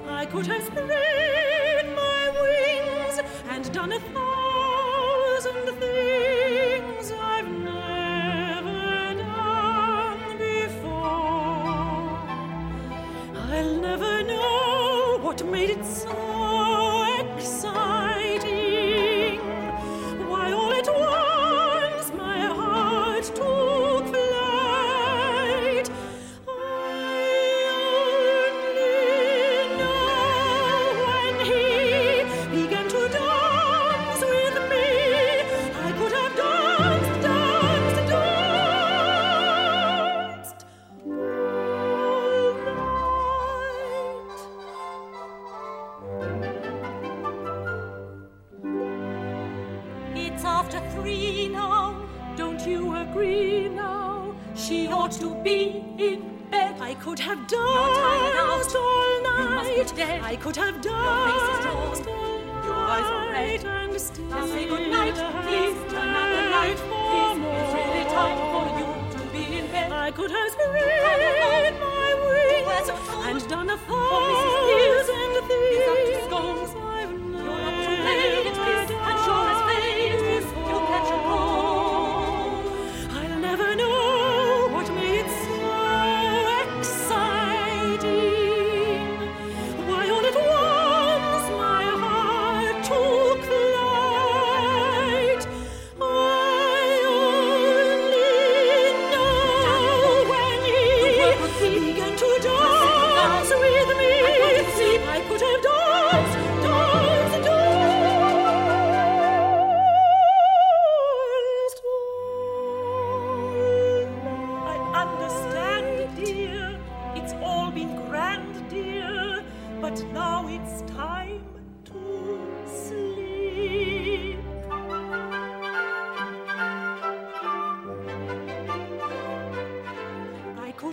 I 0.08 0.26
could 0.28 0.46
have 0.48 0.64
spread 0.64 1.96
my 1.96 2.30
wings 2.42 3.20
and 3.50 3.72
done 3.74 3.94
a 3.94 4.00
thousand. 4.00 4.25
Kids. 15.86 16.25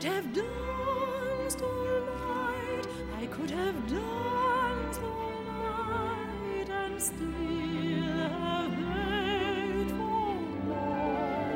could 0.02 0.10
have 0.10 0.34
danced 0.34 1.62
all 1.62 2.00
night, 2.00 2.86
I 3.20 3.26
could 3.26 3.50
have 3.52 3.88
danced 3.88 5.00
all 5.00 5.44
night 5.44 6.68
and 6.68 7.00
still 7.00 8.02
have 8.10 8.78
made 8.80 9.90
for 9.90 10.34
more. 10.66 11.54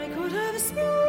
I 0.00 0.08
could 0.14 0.30
have 0.30 0.60
smiled. 0.60 0.99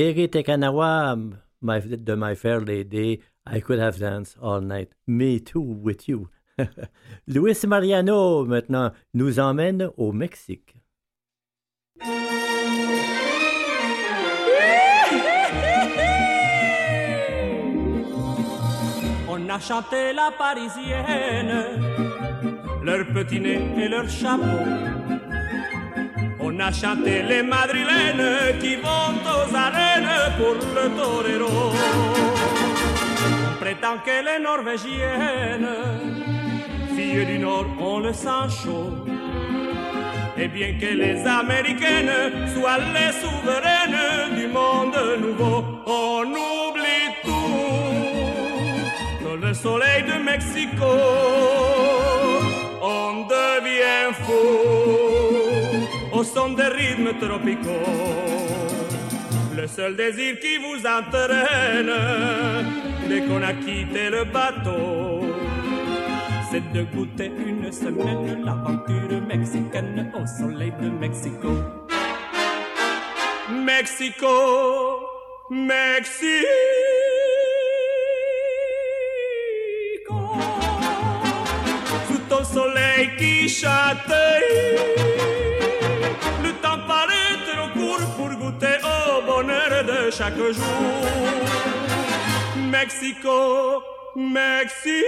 Kiri 0.00 0.28
Tekanawa, 0.28 1.14
my, 1.60 1.78
de 1.80 2.16
My 2.16 2.34
Fair 2.34 2.60
Lady, 2.62 3.20
I 3.44 3.60
could 3.60 3.78
have 3.78 3.98
danced 3.98 4.38
all 4.40 4.62
night. 4.62 4.88
Me 5.06 5.38
too 5.38 5.60
with 5.60 6.08
you. 6.08 6.30
Luis 7.26 7.66
Mariano, 7.66 8.46
maintenant, 8.46 8.92
nous 9.12 9.38
emmène 9.38 9.90
au 9.98 10.12
Mexique. 10.12 10.76
On 19.28 19.50
a 19.50 19.60
chanté 19.60 20.14
la 20.14 20.30
parisienne, 20.38 21.52
leur 22.82 23.04
petit 23.12 23.38
nez 23.38 23.60
et 23.76 23.88
leur 23.90 24.08
chapeau. 24.08 25.19
On 26.42 26.58
a 26.58 26.72
chanté 26.72 27.22
les 27.22 27.42
madrilènes 27.42 28.58
qui 28.60 28.76
vont 28.76 29.12
aux 29.24 29.54
arènes 29.54 30.08
pour 30.38 30.54
le 30.54 30.88
torero. 30.96 31.72
On 33.46 33.54
prétend 33.60 33.98
que 34.04 34.24
les 34.26 34.42
norvégiennes, 34.42 35.68
filles 36.96 37.26
du 37.26 37.38
Nord, 37.38 37.66
ont 37.78 37.98
le 38.00 38.12
sang 38.14 38.48
chaud. 38.48 38.90
Et 40.38 40.48
bien 40.48 40.78
que 40.80 40.86
les 40.86 41.26
américaines 41.26 42.48
soient 42.54 42.78
les 42.78 43.12
souveraines 43.22 44.34
du 44.34 44.46
monde 44.46 44.96
nouveau, 45.20 45.62
on 45.84 46.22
oublie 46.22 47.08
tout. 47.22 47.60
Dans 49.22 49.36
le 49.46 49.52
soleil 49.52 50.04
de 50.04 50.16
Mexico, 50.24 50.86
on 52.80 53.26
devient 53.28 54.14
fou 54.24 54.99
au 56.20 56.24
son 56.24 56.50
des 56.50 56.70
rythmes 56.80 57.12
tropicaux. 57.18 57.88
Le 59.56 59.66
seul 59.66 59.96
désir 59.96 60.38
qui 60.38 60.54
vous 60.64 60.80
entraîne 60.98 61.94
dès 63.08 63.20
qu'on 63.26 63.42
a 63.42 63.54
quitté 63.54 64.10
le 64.10 64.24
bateau, 64.24 65.34
c'est 66.50 66.66
de 66.72 66.82
goûter 66.94 67.32
une 67.46 67.72
semaine 67.72 68.44
l'aventure 68.44 69.22
mexicaine 69.26 70.12
au 70.20 70.26
soleil 70.26 70.72
de 70.82 70.90
Mexico. 70.90 71.52
Mexico, 73.70 74.36
Mexico, 75.50 76.50
sous 82.08 82.22
ton 82.28 82.44
soleil 82.44 83.10
qui 83.18 83.48
châtaille, 83.48 84.49
chaque 90.10 90.36
jour. 90.36 90.64
Mexico, 92.56 93.82
Mexico. 94.16 95.00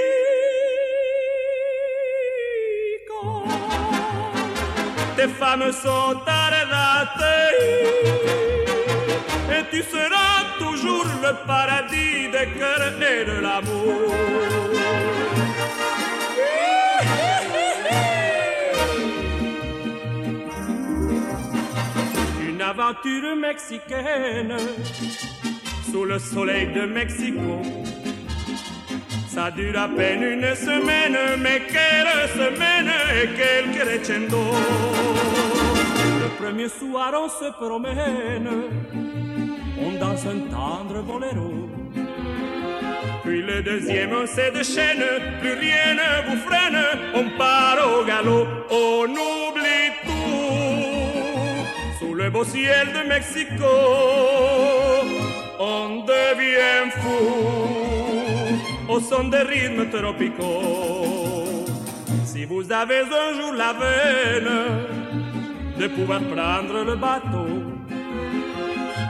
Tes 5.16 5.28
femmes 5.28 5.72
sont 5.72 6.16
arrêtées 6.26 7.56
et 9.50 9.64
tu 9.70 9.82
seras 9.82 10.58
toujours 10.58 11.06
le 11.22 11.46
paradis 11.46 12.28
des 12.30 12.48
cœurs 12.58 12.92
et 13.00 13.24
de 13.24 13.40
l'amour. 13.40 14.12
Mexicaine 23.36 24.56
sous 25.90 26.04
le 26.04 26.18
soleil 26.18 26.66
de 26.74 26.82
Mexico. 26.86 27.62
Ça 29.28 29.50
dure 29.50 29.78
à 29.78 29.88
peine 29.88 30.22
une 30.22 30.54
semaine, 30.54 31.16
mais 31.38 31.62
quelle 31.68 32.28
semaine 32.40 32.90
et 33.18 33.28
quel 33.36 33.70
crescendo. 33.76 34.42
Le 36.22 36.28
premier 36.42 36.68
soir, 36.68 37.12
on 37.14 37.28
se 37.28 37.50
promène, 37.52 38.50
on 39.80 39.92
danse 39.98 40.26
un 40.26 40.40
tendre 40.50 41.02
boléro. 41.02 41.68
Puis 43.24 43.42
le 43.42 43.62
deuxième, 43.62 44.10
on 44.12 44.26
se 44.26 44.50
déchaîne, 44.52 45.04
plus 45.40 45.54
rien 45.54 45.94
ne 45.94 46.28
vous 46.28 46.40
freine, 46.46 46.82
on 47.14 47.38
part 47.38 47.78
au 47.86 48.04
galop, 48.04 48.46
on 48.70 49.04
oublie 49.04 49.61
le 52.22 52.30
beau 52.30 52.44
ciel 52.44 52.86
de 52.92 53.08
Mexico, 53.08 53.72
on 55.58 56.04
devient 56.04 56.90
fou 57.00 57.22
au 58.88 59.00
son 59.00 59.24
des 59.24 59.44
rythmes 59.52 59.88
tropicaux. 59.90 61.64
Si 62.24 62.44
vous 62.44 62.70
avez 62.70 63.00
un 63.00 63.30
jour 63.38 63.52
la 63.54 63.72
veine 63.72 64.52
de 65.80 65.86
pouvoir 65.88 66.20
prendre 66.20 66.84
le 66.84 66.94
bateau, 66.94 67.50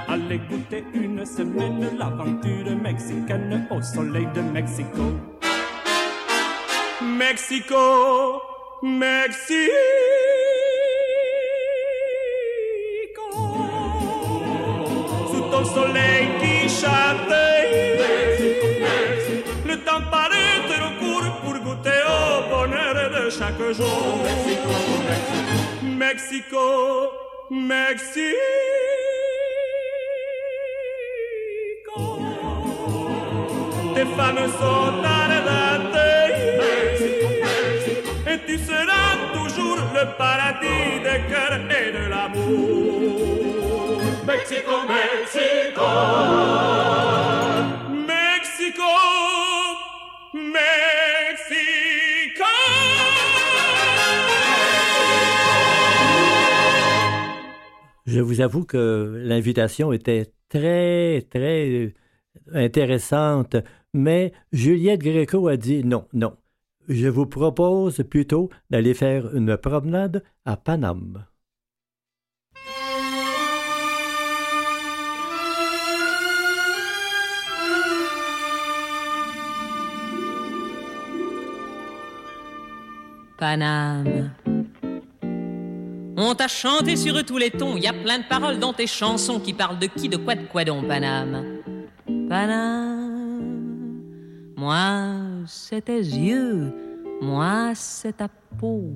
allez 0.09 0.41
goûter 0.51 0.85
une 0.95 1.27
semaine 1.27 1.99
l'aventure 1.99 2.77
mexicaine 2.83 3.67
au 3.71 3.83
soleil 3.83 4.29
de 4.35 4.41
Mexico. 4.41 5.05
Mexico, 7.03 8.41
Mexico. 8.83 10.22
Chaque 23.73 23.87
jour. 23.87 24.19
Mexico, 25.83 26.69
Mexico. 27.51 28.29
Tes 33.95 34.07
femmes 34.17 34.49
sont 34.59 35.05
arrêtées 35.05 36.35
et 38.27 38.39
tu 38.47 38.59
seras 38.59 39.13
toujours 39.35 39.81
le 39.95 40.05
paradis 40.17 41.01
des 41.05 41.21
cœurs 41.31 41.61
et 41.71 41.93
de 41.93 42.05
l'amour. 42.09 44.01
Mexico, 44.27 44.75
Mexico. 44.89 45.89
Mexico, 48.07 48.93
Mexico. 50.33 51.82
je 58.13 58.21
vous 58.21 58.43
avoue 58.43 58.65
que 58.65 59.23
l'invitation 59.25 59.91
était 59.93 60.35
très, 60.51 61.23
très 61.31 61.71
euh, 61.71 61.93
intéressante, 62.53 63.57
mais 63.95 64.33
Juliette 64.53 65.01
Gréco 65.01 65.49
a 65.49 65.57
dit 65.57 65.83
non, 65.83 66.07
non. 66.13 66.37
Je 66.89 67.09
vous 67.09 67.27
propose 67.27 68.03
plutôt 68.11 68.51
d'aller 68.69 68.93
faire 68.93 69.35
une 69.35 69.57
promenade 69.57 70.23
à 70.45 70.59
Paname. 70.59 71.25
Paname 83.39 84.31
on 86.17 86.35
t'a 86.35 86.49
chanté 86.49 86.97
sur 86.97 87.25
tous 87.25 87.39
les 87.39 87.51
tons, 87.51 87.77
y 87.77 87.87
a 87.87 87.93
plein 87.93 88.19
de 88.19 88.25
paroles 88.25 88.59
dans 88.59 88.75
tes 88.75 88.87
chansons 88.87 89.41
qui 89.41 89.55
parlent 89.55 89.79
de 89.79 89.87
qui, 89.87 90.11
de 90.11 90.19
quoi, 90.19 90.35
de 90.35 90.45
quoi 90.45 90.65
donc, 90.65 90.87
Paname? 90.87 91.43
Paname, 92.29 94.03
moi 94.57 95.17
c'est 95.47 95.87
tes 95.87 95.99
yeux, 95.99 96.71
moi 97.23 97.73
c'est 97.75 98.19
ta 98.19 98.29
peau 98.59 98.95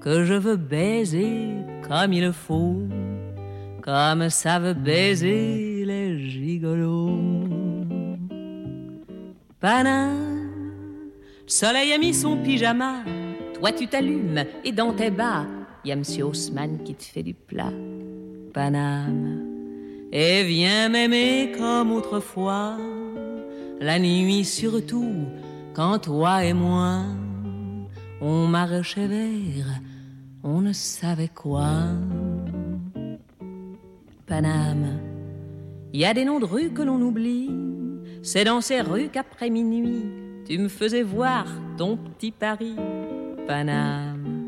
que 0.00 0.24
je 0.24 0.34
veux 0.34 0.56
baiser 0.56 1.48
comme 1.88 2.12
il 2.12 2.32
faut, 2.32 2.82
comme 3.82 4.30
ça 4.30 4.60
veut 4.60 4.74
baiser 4.74 5.84
les 5.84 6.28
gigolos. 6.28 7.18
Paname, 9.58 11.10
le 11.44 11.50
soleil 11.50 11.92
a 11.92 11.98
mis 11.98 12.14
son 12.14 12.36
pyjama, 12.36 12.98
toi 13.58 13.72
tu 13.72 13.88
t'allumes 13.88 14.44
et 14.64 14.70
dans 14.72 14.92
tes 14.92 15.10
bas, 15.10 15.44
y 15.84 15.92
a 15.92 15.96
Monsieur 15.96 16.24
Haussmann 16.24 16.82
qui 16.84 16.94
te 16.94 17.04
fait 17.04 17.22
du 17.22 17.34
plat. 17.34 17.72
Paname, 18.52 19.44
et 20.12 20.42
viens 20.42 20.88
m'aimer 20.88 21.52
comme 21.56 21.92
autrefois, 21.92 22.76
la 23.80 23.98
nuit 23.98 24.44
surtout, 24.44 25.26
quand 25.72 25.98
toi 26.00 26.44
et 26.44 26.52
moi, 26.52 27.02
on 28.20 28.46
marchait 28.46 29.06
vers 29.06 29.80
on 30.42 30.62
ne 30.62 30.72
savait 30.72 31.28
quoi. 31.28 31.68
Paname, 34.26 34.98
il 35.92 36.00
y 36.00 36.04
a 36.04 36.14
des 36.14 36.24
noms 36.24 36.40
de 36.40 36.44
rues 36.44 36.70
que 36.70 36.82
l'on 36.82 37.00
oublie, 37.00 37.50
c'est 38.22 38.44
dans 38.44 38.60
ces 38.60 38.80
rues 38.80 39.10
qu'après 39.12 39.50
minuit, 39.50 40.04
tu 40.46 40.58
me 40.58 40.68
faisais 40.68 41.02
voir 41.02 41.46
ton 41.76 41.96
petit 41.96 42.30
Paris. 42.30 42.76
Paname, 43.46 44.39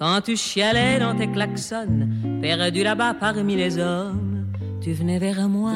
quand 0.00 0.22
tu 0.22 0.34
chialais 0.34 0.98
dans 0.98 1.14
tes 1.14 1.30
klaxons, 1.30 2.08
perdu 2.40 2.82
là-bas 2.82 3.14
parmi 3.20 3.54
les 3.54 3.78
hommes, 3.78 4.46
tu 4.80 4.92
venais 4.94 5.18
vers 5.18 5.46
moi 5.46 5.74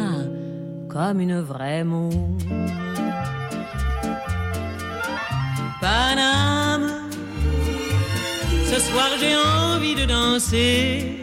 comme 0.89 1.21
une 1.21 1.41
vraie 1.41 1.85
môme. 1.85 2.39
Paname, 5.79 6.89
ce 8.65 8.81
soir 8.81 9.11
j'ai 9.21 9.37
envie 9.37 9.95
de 9.95 10.07
danser, 10.07 11.19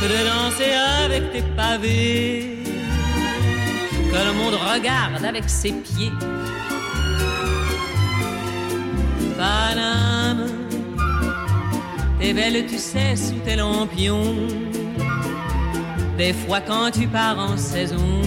de 0.00 0.20
danser 0.32 0.72
avec 1.04 1.30
tes 1.30 1.42
pavés, 1.54 2.56
que 4.10 4.20
le 4.28 4.32
monde 4.32 4.54
regarde 4.54 5.22
avec 5.26 5.46
ses 5.46 5.72
pieds. 5.72 6.12
Paname, 9.36 10.59
t'es 12.20 12.34
belle, 12.34 12.66
tu 12.66 12.78
sais, 12.78 13.16
sous 13.16 13.40
tes 13.44 13.56
lampions. 13.56 14.36
Des 16.18 16.32
fois 16.32 16.60
quand 16.60 16.90
tu 16.90 17.06
pars 17.06 17.38
en 17.38 17.56
saison, 17.56 18.20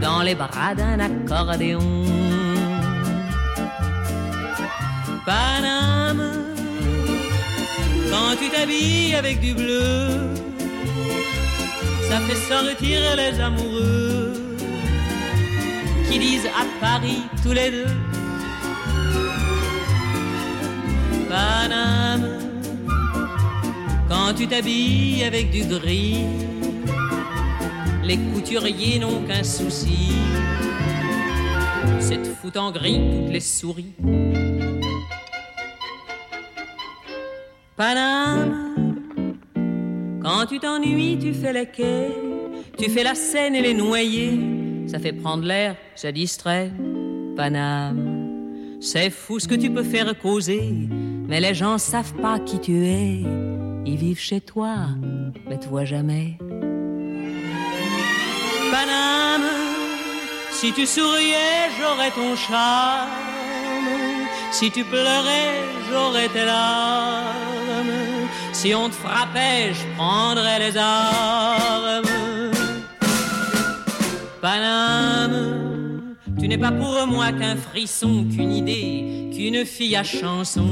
dans 0.00 0.22
les 0.22 0.34
bras 0.34 0.74
d'un 0.74 0.98
accordéon. 0.98 1.80
Paname, 5.26 6.32
quand 8.10 8.36
tu 8.40 8.48
t'habilles 8.48 9.14
avec 9.14 9.40
du 9.40 9.52
bleu, 9.52 10.30
ça 12.08 12.18
fait 12.20 12.40
sortir 12.48 13.00
les 13.16 13.38
amoureux 13.38 14.32
qui 16.10 16.18
disent 16.18 16.46
à 16.46 16.64
Paris 16.80 17.22
tous 17.42 17.52
les 17.52 17.70
deux. 17.70 18.19
Paname, 21.30 22.40
quand 24.08 24.34
tu 24.36 24.48
t'habilles 24.48 25.22
avec 25.22 25.52
du 25.52 25.64
gris, 25.64 26.24
les 28.02 28.18
couturiers 28.18 28.98
n'ont 28.98 29.22
qu'un 29.22 29.44
souci, 29.44 30.10
c'est 32.00 32.18
de 32.18 32.24
foutre 32.24 32.60
en 32.60 32.72
gris 32.72 33.00
toutes 33.12 33.32
les 33.32 33.38
souris. 33.38 33.92
Paname, 37.76 38.96
quand 40.20 40.46
tu 40.46 40.58
t'ennuies, 40.58 41.16
tu 41.20 41.32
fais 41.32 41.52
les 41.52 41.66
quais, 41.66 42.10
tu 42.76 42.90
fais 42.90 43.04
la 43.04 43.14
scène 43.14 43.54
et 43.54 43.62
les 43.62 43.74
noyés, 43.74 44.36
ça 44.88 44.98
fait 44.98 45.12
prendre 45.12 45.44
l'air, 45.44 45.76
ça 45.94 46.10
distrait. 46.10 46.72
Paname, 47.36 48.19
c'est 48.80 49.10
fou 49.10 49.38
ce 49.38 49.46
que 49.46 49.54
tu 49.54 49.70
peux 49.70 49.82
faire 49.82 50.18
causer, 50.18 50.74
mais 51.28 51.40
les 51.40 51.54
gens 51.54 51.78
savent 51.78 52.14
pas 52.14 52.38
qui 52.38 52.58
tu 52.58 52.86
es. 52.86 53.22
Ils 53.86 53.96
vivent 53.96 54.20
chez 54.20 54.40
toi, 54.40 54.74
mais 55.48 55.58
toi 55.58 55.84
jamais. 55.84 56.38
Paname, 58.70 59.50
si 60.50 60.72
tu 60.72 60.86
souriais, 60.86 61.68
j'aurais 61.78 62.10
ton 62.10 62.34
charme. 62.36 63.08
Si 64.52 64.70
tu 64.70 64.82
pleurais, 64.84 65.52
j'aurais 65.90 66.28
tes 66.28 66.44
larmes. 66.44 67.30
Si 68.52 68.74
on 68.74 68.88
te 68.88 68.94
frappait, 68.94 69.72
je 69.72 69.96
prendrais 69.96 70.58
les 70.58 70.76
armes. 70.76 72.02
Paname, 74.40 74.89
n'es 76.50 76.58
pas 76.58 76.72
pour 76.72 77.06
moi 77.06 77.30
qu'un 77.30 77.54
frisson, 77.54 78.26
qu'une 78.28 78.52
idée, 78.52 79.30
qu'une 79.32 79.64
fille 79.64 79.94
à 79.94 80.02
chanson. 80.02 80.66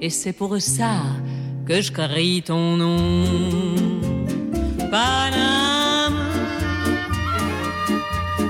Et 0.00 0.10
c'est 0.10 0.32
pour 0.32 0.60
ça 0.60 0.96
que 1.64 1.80
je 1.80 1.92
crie 1.92 2.42
ton 2.42 2.76
nom. 2.76 3.24
Paname, 4.90 6.18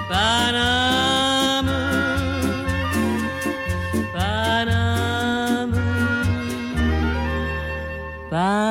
Paname, 0.09 1.71
Paname, 4.15 5.75
Paname. 8.31 8.68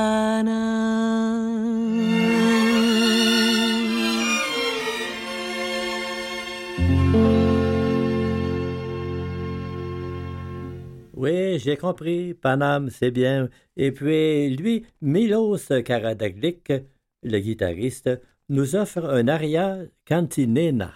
J'ai 11.57 11.77
compris. 11.77 12.33
Paname, 12.33 12.89
c'est 12.89 13.11
bien. 13.11 13.49
Et 13.75 13.91
puis, 13.91 14.55
lui, 14.55 14.85
Milos 15.01 15.69
Karadaglik, 15.85 16.71
le 17.23 17.39
guitariste, 17.39 18.09
nous 18.49 18.75
offre 18.75 19.05
un 19.05 19.27
aria 19.27 19.79
cantinena. 20.05 20.93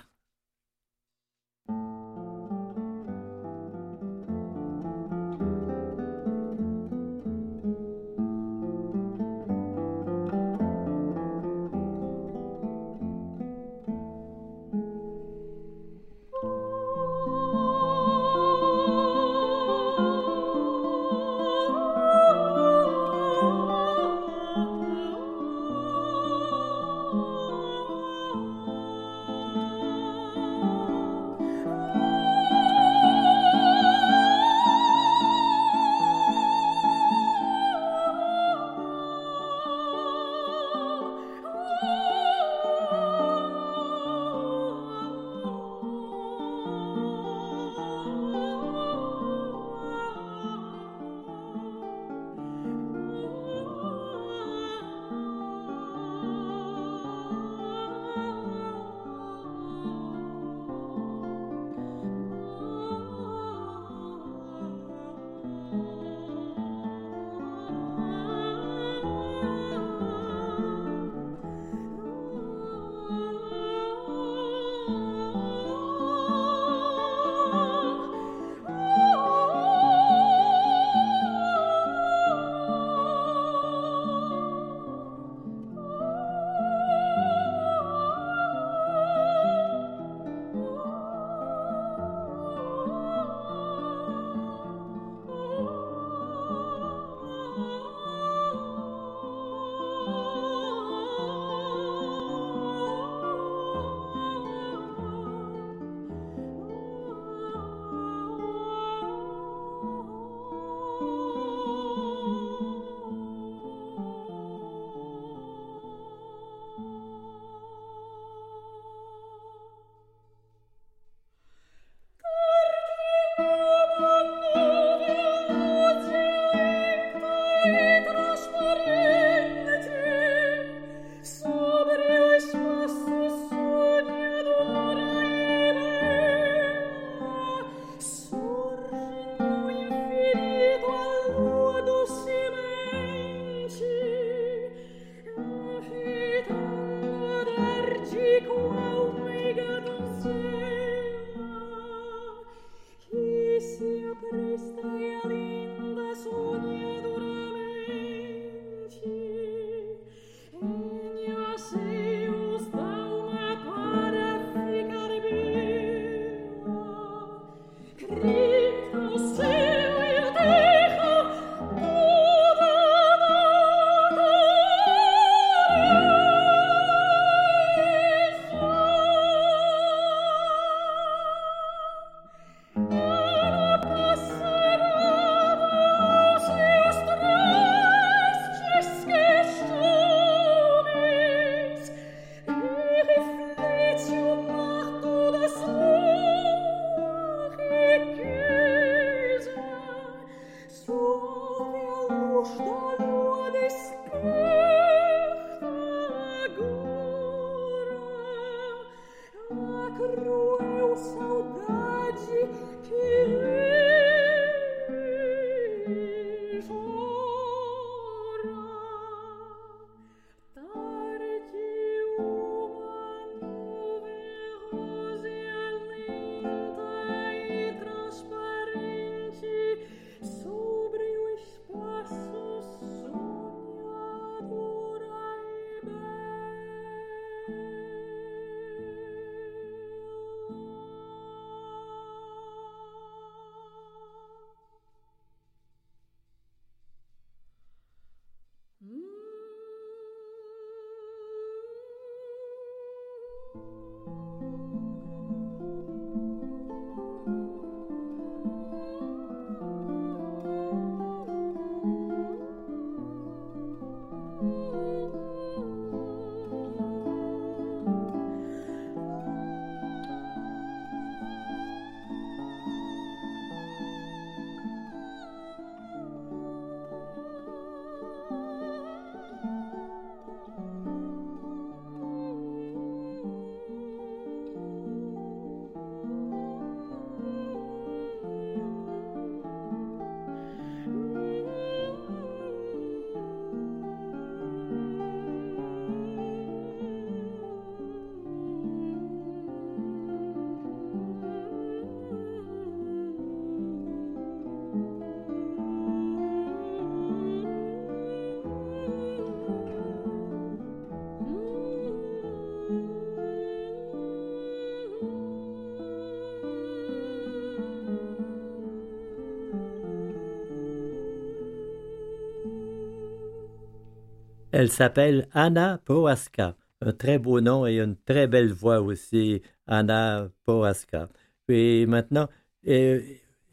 Elle 324.62 324.70
s'appelle 324.70 325.28
Anna 325.34 325.80
Prohaska. 325.86 326.55
Un 326.82 326.91
très 326.91 327.18
beau 327.18 327.41
nom 327.41 327.66
et 327.66 327.80
une 327.80 327.95
très 327.95 328.28
belle 328.28 328.53
voix 328.53 328.80
aussi, 328.80 329.41
Anna 329.66 330.30
Prohaska. 330.45 331.09
Et 331.49 331.88
maintenant, 331.88 332.30
euh, 332.68 333.01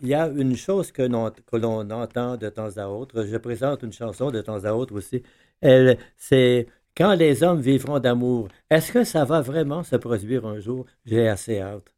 il 0.03 0.09
y 0.09 0.13
a 0.13 0.29
une 0.29 0.55
chose 0.55 0.93
que, 0.93 1.01
l'on 1.01 1.91
entend 1.91 2.37
de 2.37 2.51
temps 2.51 2.77
à 2.77 2.89
autre. 2.89 3.25
Je 3.25 3.39
présente 3.39 3.83
une 3.85 3.93
chanson 3.95 4.31
de 4.31 4.43
temps 4.43 4.63
à 4.67 4.73
autre 4.75 4.95
aussi. 4.95 5.23
Elle, 5.63 5.97
c'est 6.19 6.67
Quand 6.95 7.15
les 7.15 7.43
hommes 7.43 7.63
vivront 7.63 8.01
d'amour. 8.01 8.49
Est-ce 8.69 8.93
que 8.93 9.05
ça 9.05 9.25
va 9.25 9.41
vraiment 9.41 9.85
se 9.85 9.97
produire 9.97 10.45
un 10.45 10.61
jour? 10.61 10.85
J'ai 11.07 11.27
assez 11.27 11.59
hâte. 11.59 11.91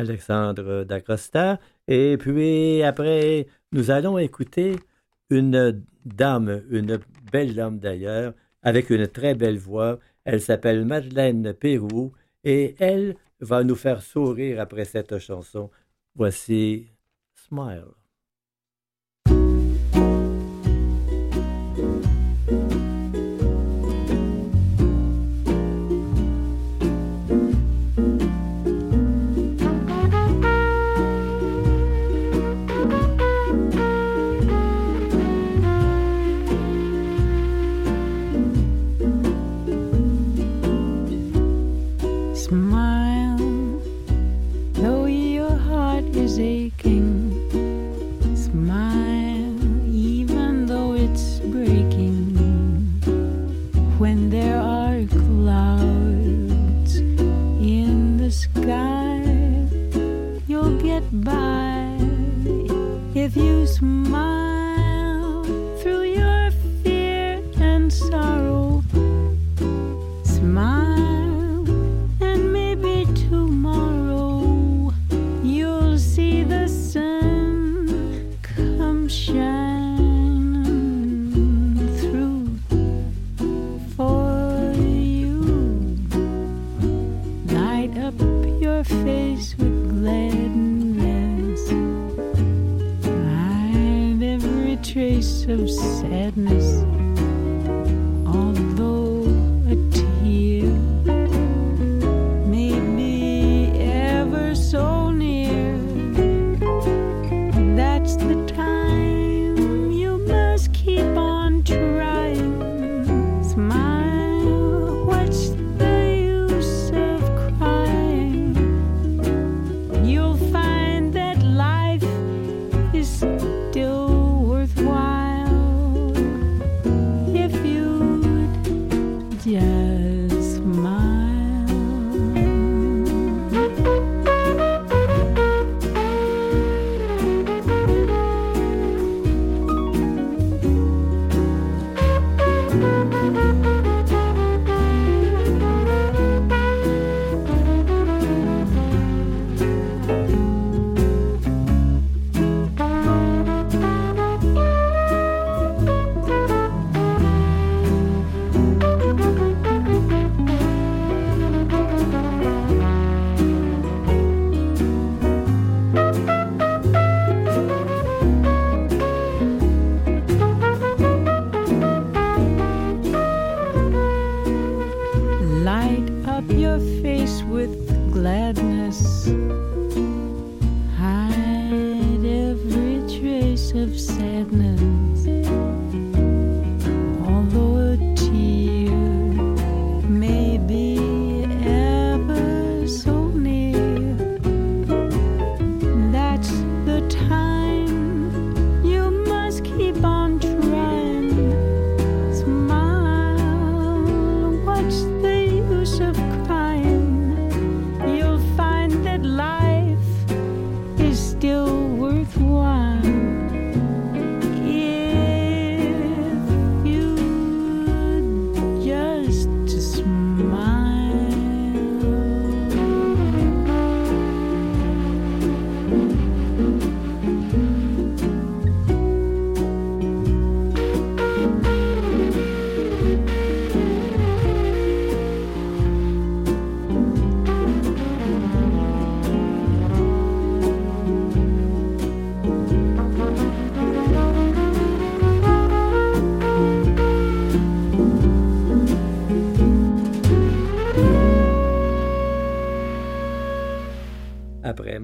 Alexandre 0.00 0.84
Dacosta. 0.84 1.60
Et 1.88 2.16
puis 2.18 2.82
après, 2.82 3.46
nous 3.72 3.90
allons 3.90 4.18
écouter 4.18 4.76
une 5.30 5.82
dame, 6.04 6.62
une 6.70 6.98
belle 7.32 7.54
dame 7.54 7.78
d'ailleurs, 7.78 8.34
avec 8.62 8.90
une 8.90 9.06
très 9.06 9.34
belle 9.34 9.58
voix. 9.58 9.98
Elle 10.24 10.40
s'appelle 10.40 10.84
Madeleine 10.84 11.54
Pérou 11.54 12.12
et 12.44 12.74
elle 12.78 13.16
va 13.40 13.64
nous 13.64 13.76
faire 13.76 14.02
sourire 14.02 14.60
après 14.60 14.84
cette 14.84 15.18
chanson. 15.18 15.70
Voici 16.14 16.90
Smile. 17.34 17.99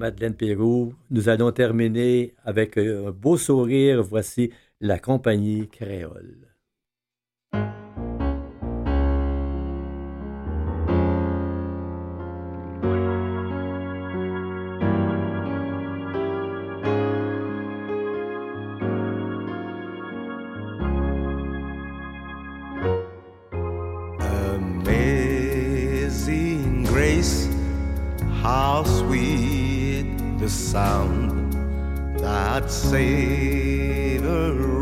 Madeleine 0.06 0.34
Pérou. 0.34 0.94
Nous 1.10 1.28
allons 1.28 1.50
terminer 1.50 2.34
avec 2.44 2.78
euh, 2.78 3.08
un 3.08 3.10
beau 3.10 3.36
sourire. 3.36 4.02
Voici 4.04 4.52
la 4.80 5.00
compagnie 5.00 5.68
créole. 5.68 6.45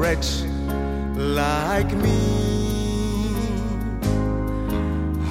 wretch 0.04 0.42
like 1.16 1.90
me. 2.04 2.20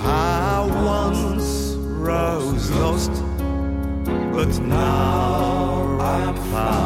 I 0.01 0.67
once 0.83 1.75
rose 2.07 2.71
lost, 2.71 3.11
but 4.33 4.49
now 4.61 5.99
I'm 5.99 6.35
found. 6.51 6.82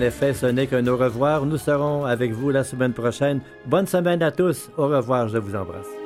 En 0.00 0.02
effet, 0.02 0.32
ce 0.32 0.46
n'est 0.46 0.66
qu'un 0.66 0.86
au 0.86 0.96
revoir. 0.96 1.44
Nous 1.44 1.58
serons 1.58 2.06
avec 2.06 2.32
vous 2.32 2.48
la 2.48 2.64
semaine 2.64 2.94
prochaine. 2.94 3.42
Bonne 3.66 3.86
semaine 3.86 4.22
à 4.22 4.30
tous. 4.30 4.70
Au 4.78 4.86
revoir. 4.88 5.28
Je 5.28 5.36
vous 5.36 5.54
embrasse. 5.54 5.99